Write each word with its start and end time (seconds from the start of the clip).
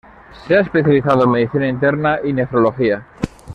Se 0.47 0.55
ha 0.57 0.61
especializado 0.61 1.25
en 1.25 1.29
medicina 1.29 1.67
interna 1.67 2.21
y 2.23 2.33
nefrología. 2.33 3.05